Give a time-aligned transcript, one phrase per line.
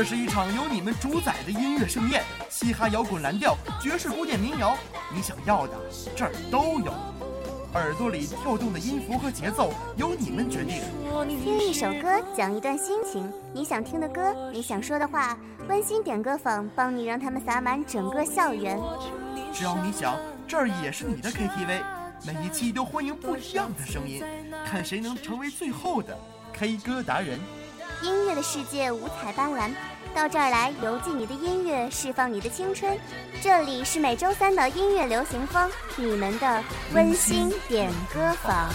[0.00, 4.74] 这是一场由你们主宰的音乐盛宴，嘻哈、摇滚、蓝调、爵士、古典、民谣，
[5.14, 5.74] 你想要的
[6.16, 6.90] 这儿都有。
[7.74, 10.80] 耳朵里跳动的音符和节奏由你们决定。
[11.44, 15.36] 听一首歌，讲一段心情，你想听的歌，你想说的话，
[15.68, 18.80] 温馨点歌坊帮你让他们洒满整个校园。
[19.52, 20.16] 只要你想，
[20.48, 21.82] 这儿也是你的 KTV，
[22.26, 24.24] 每一期都欢迎不一样的声音，
[24.64, 26.18] 看谁能成为最后的
[26.54, 27.38] K 歌达人。
[28.02, 29.70] 音乐的世界五彩斑斓，
[30.14, 32.98] 到这儿来邮寄你的音乐，释放你的青春。
[33.42, 36.64] 这里是每周三的音乐流行风，你们的
[36.94, 38.70] 温馨点歌房。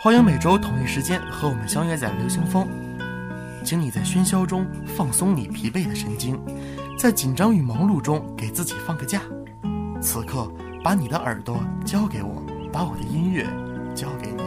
[0.00, 2.68] 欢迎每周同一时间和我们相约在流行风，
[3.64, 4.66] 请你在喧嚣中
[4.96, 6.38] 放松你疲惫的神经。
[7.04, 9.20] 在紧张与忙碌中，给自己放个假。
[10.00, 10.50] 此刻，
[10.82, 13.46] 把你的耳朵交给我，把我的音乐
[13.94, 14.42] 交给你。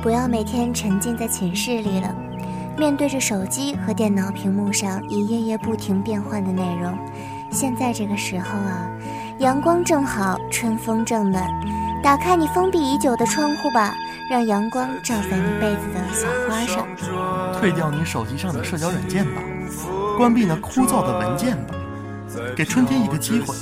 [0.00, 2.14] 不要每天沉浸在寝室里了，
[2.78, 6.96] 面对着手机和电脑屏幕上一页页不停变换的内容。
[7.50, 8.88] 现在这个时候啊，
[9.40, 11.50] 阳光正好，春风正暖，
[12.00, 13.92] 打开你封闭已久的窗户吧，
[14.30, 16.86] 让阳光照在你被子的小花上。
[17.58, 19.42] 退掉你手机上的社交软件吧。
[20.16, 21.74] 关闭那枯燥的文件吧，
[22.56, 23.54] 给春天一个机会，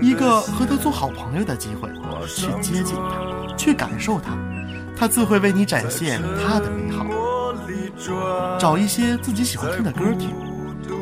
[0.00, 1.90] 一个和他做好朋友的机会，
[2.28, 4.30] 去接近他，去感受他，
[4.96, 7.04] 他自会为你展现他的美好。
[8.58, 10.30] 找一些自己喜欢听的歌听，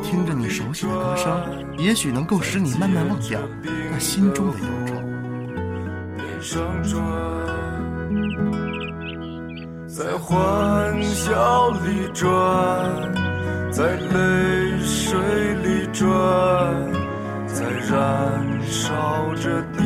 [0.01, 1.39] 听着你熟悉的歌声，
[1.77, 3.39] 也许能够使你慢慢忘掉
[3.91, 4.95] 那心中的忧愁。
[9.87, 12.25] 在欢笑里转。
[13.71, 14.74] 在泪
[15.95, 16.11] 转，
[17.47, 19.79] 在燃烧着的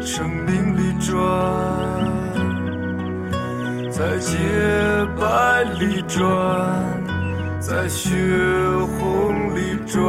[0.00, 1.16] 生命里转，
[3.88, 4.36] 在洁
[5.16, 6.26] 白里转，
[7.60, 8.10] 在血
[8.98, 10.02] 红里转，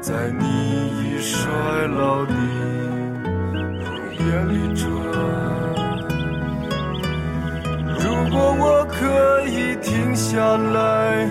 [0.00, 0.44] 在你
[0.98, 1.38] 已衰
[1.86, 2.34] 老的
[3.78, 3.86] 容
[4.18, 4.84] 颜里转。
[7.96, 8.98] 如果我可
[9.46, 11.30] 以停下来，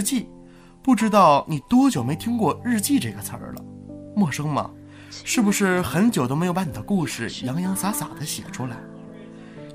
[0.00, 0.26] 开。
[0.82, 3.64] 不知道你多久没听过“日记”这个词儿了，
[4.16, 4.70] 陌生吗？
[5.24, 8.76] 是不是很久都没有把你的故事洋洋洒洒的写出来？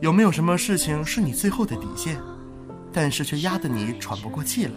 [0.02, 2.20] 有没有什么事情是你最后的底线，
[2.92, 4.74] 但是却压得你喘不过气来？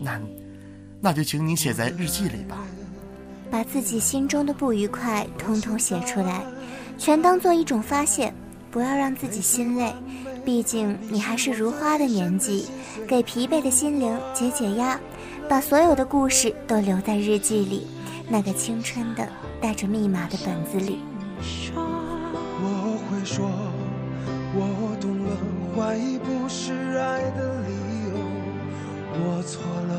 [0.00, 0.20] 那，
[1.00, 2.56] 那就请你写在日记里吧，
[3.50, 6.42] 把自己心中的不愉快通通写出来，
[6.96, 8.32] 全当做一种发泄，
[8.70, 9.92] 不要让自己心累。
[10.44, 12.66] 毕竟你还是如花的年纪，
[13.06, 14.98] 给疲惫的心灵解解压。
[15.48, 17.86] 把所有的故事都留在日记里，
[18.28, 19.28] 那个青春的
[19.60, 21.00] 带着密码的本子里。
[22.64, 23.50] 我会说，
[24.54, 25.30] 我懂了，
[25.76, 27.74] 怀疑不是爱的理
[28.08, 28.14] 由，
[29.14, 29.92] 我错了，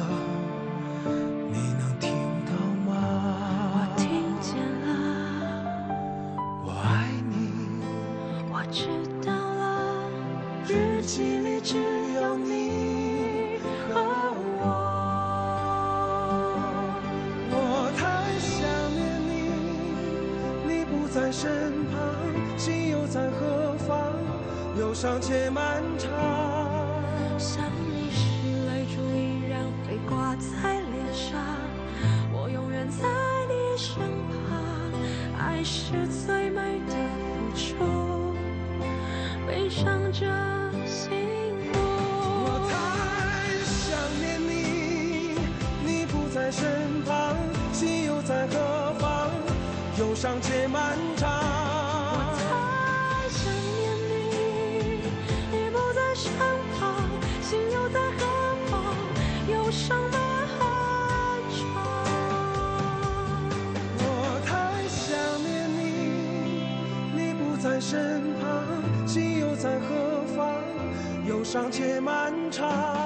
[25.03, 26.09] 长且漫长。
[27.38, 28.23] 想你时，
[28.69, 31.38] 泪珠依然会挂在脸上。
[32.31, 33.05] 我永远在
[33.50, 34.00] 你身
[34.31, 34.63] 旁。
[35.38, 38.33] 爱是最美的付出，
[39.45, 40.25] 悲伤着
[71.53, 73.02] 长且漫长。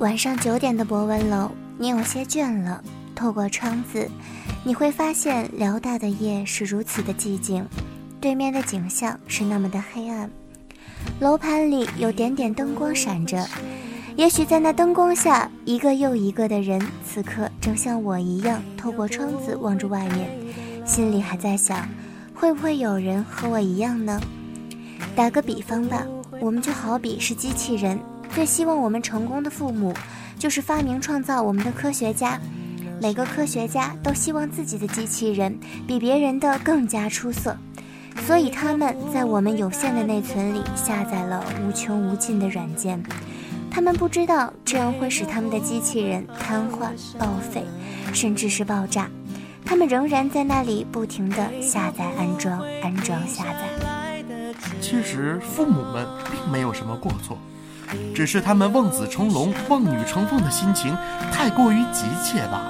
[0.00, 2.82] 晚上九点的博文楼，你有些倦了。
[3.14, 4.08] 透过窗子，
[4.64, 7.66] 你会发现辽大的夜是如此的寂静，
[8.18, 10.30] 对面的景象是那么的黑暗。
[11.20, 13.46] 楼盘里有点点灯光闪着，
[14.16, 20.30] 也许在那灯光下，一个又一个的人此刻正像我一样，透过窗子望着外面，
[20.86, 21.86] 心里还在想，
[22.34, 24.18] 会不会有人和我一样呢？
[25.14, 26.06] 打个比方吧，
[26.40, 27.98] 我们就好比是机器人。
[28.34, 29.92] 最希望我们成功的父母，
[30.38, 32.40] 就是发明创造我们的科学家。
[33.00, 37.56] 每个科学家都希望自己的机器人比别人的更加出色，
[38.26, 43.02] 所以他们在我们有限的内存里下载了无穷无尽的软件。
[43.70, 47.64] 他们不知道这样会使他们的机器人瘫痪、报废，
[48.12, 49.08] 甚至是爆炸。
[49.64, 54.54] 他们仍然在那里不停地下载、安装、安装、下载。
[54.80, 57.38] 其实父母们并没有什么过错。
[58.14, 60.96] 只是他们望子成龙、望女成凤的心情
[61.32, 62.62] 太过于急切吧。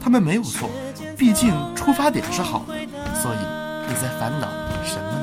[0.00, 0.68] 他们没有错，
[1.16, 2.74] 毕竟出发点是好的。
[3.14, 3.38] 所以
[3.86, 4.48] 你在烦恼
[4.84, 5.19] 什么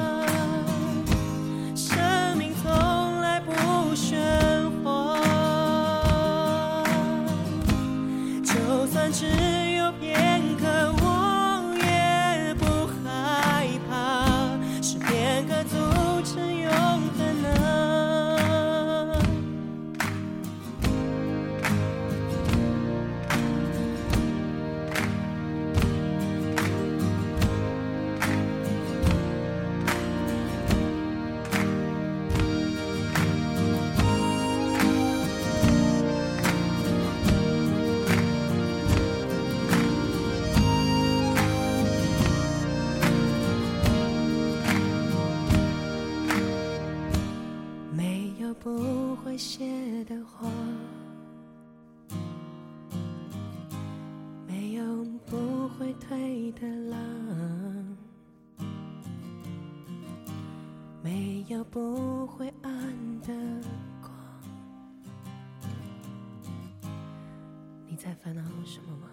[68.68, 69.08] 什么吗？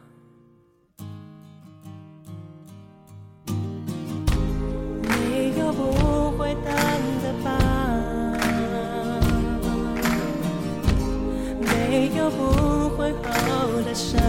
[5.05, 5.83] 没有不
[6.37, 6.75] 会淡
[7.23, 7.47] 的疤，
[11.61, 12.43] 没有不
[12.97, 13.31] 会好
[13.83, 14.21] 的伤，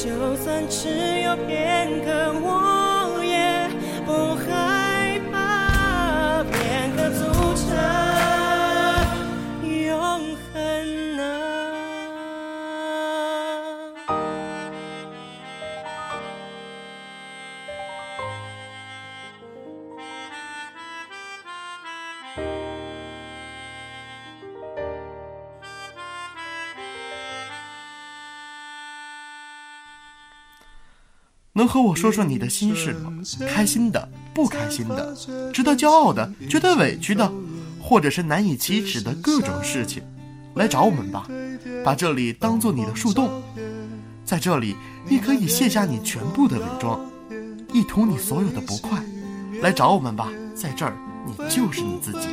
[0.00, 0.88] 就算只
[1.22, 2.77] 有片刻，我
[31.58, 33.12] 能和我说说你的心事吗？
[33.48, 35.12] 开心的、不开心的，
[35.52, 37.28] 值得骄傲的、觉得委屈的，
[37.82, 40.00] 或者是难以启齿的各种事情，
[40.54, 41.26] 来找我们吧。
[41.84, 43.42] 把这里当做你的树洞，
[44.24, 44.76] 在这里
[45.08, 47.04] 你可以卸下你全部的伪装，
[47.72, 49.02] 一吐你所有的不快，
[49.60, 50.96] 来找我们吧，在这儿
[51.26, 52.28] 你就是你自己。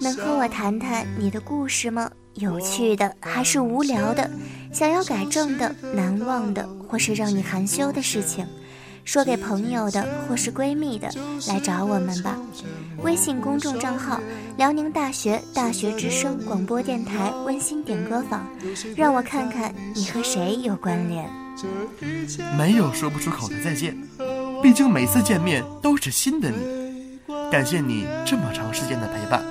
[0.00, 2.10] 能和我谈谈你的故事吗？
[2.36, 4.30] 有趣的还是无聊的？
[4.72, 8.46] 想要改正的、难忘的，或是让你含羞的事情，
[9.04, 11.10] 说给朋友的或是闺蜜的，
[11.48, 12.36] 来找我们吧。
[13.02, 14.20] 微信公众账号：
[14.58, 18.46] 辽宁大学大学之声广播电台温馨点歌坊，
[18.94, 21.28] 让我看看你和谁有关联。
[22.58, 23.96] 没有说不出口的再见，
[24.62, 27.18] 毕竟每次见面都是新的你。
[27.50, 29.42] 感谢你这么长时间的陪伴，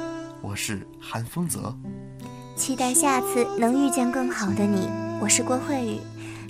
[0.42, 1.76] 我是韩风泽。
[2.56, 4.88] 期待下次能遇见更好的你。
[5.22, 6.00] 我是郭慧宇，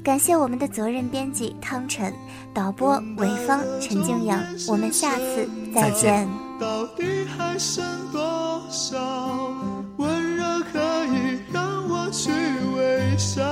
[0.03, 2.13] 感谢我们的责任编辑汤晨，
[2.53, 4.39] 导播韦芳、陈静阳。
[4.67, 6.27] 我们下次再见。
[6.59, 7.03] 到底
[7.35, 9.51] 还剩多少
[9.97, 12.31] 温热可以让我去
[12.77, 13.43] 微笑？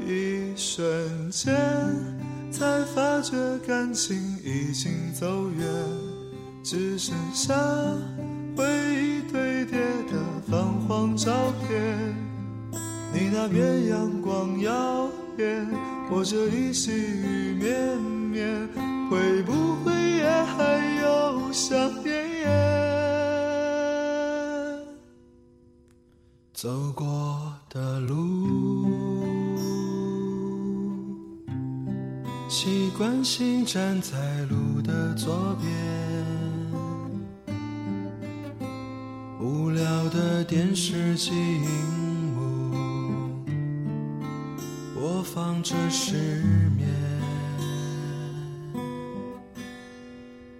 [0.00, 1.54] 一瞬间
[2.50, 3.36] 才发觉
[3.66, 5.66] 感情已经走远，
[6.64, 7.54] 只剩下。
[13.38, 15.68] 那边阳光耀眼，
[16.10, 18.00] 我这里细雨绵
[18.32, 18.66] 绵，
[19.10, 19.52] 会不
[19.84, 22.48] 会也还有想念？
[26.54, 28.88] 走过的路，
[32.48, 34.16] 习惯性站在
[34.46, 35.70] 路的左边。
[39.38, 41.30] 无聊的电视机
[45.36, 46.14] 放着失
[46.78, 46.88] 眠。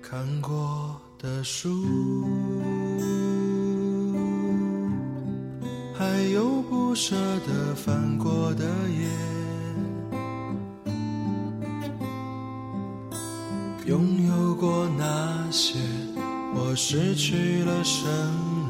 [0.02, 2.26] 看过的书，
[5.94, 7.16] 还有不舍
[7.46, 9.08] 得翻过的页。
[13.86, 15.78] 拥有过那些，
[16.54, 18.04] 我失去了省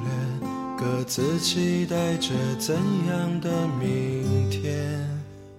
[0.04, 0.48] 略
[0.78, 2.76] 各自期待着怎
[3.08, 4.85] 样的明天？